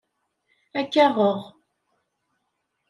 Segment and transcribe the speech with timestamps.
[0.79, 1.39] Ad k-aɣeɣ.